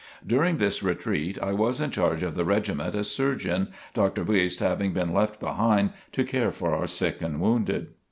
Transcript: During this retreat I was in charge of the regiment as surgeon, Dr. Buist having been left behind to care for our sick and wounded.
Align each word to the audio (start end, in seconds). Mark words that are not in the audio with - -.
During 0.25 0.57
this 0.57 0.81
retreat 0.81 1.37
I 1.43 1.53
was 1.53 1.79
in 1.79 1.91
charge 1.91 2.23
of 2.23 2.33
the 2.33 2.43
regiment 2.43 2.95
as 2.95 3.11
surgeon, 3.11 3.67
Dr. 3.93 4.23
Buist 4.25 4.59
having 4.59 4.93
been 4.93 5.13
left 5.13 5.39
behind 5.39 5.91
to 6.13 6.23
care 6.23 6.49
for 6.49 6.73
our 6.73 6.87
sick 6.87 7.21
and 7.21 7.39
wounded. 7.39 7.89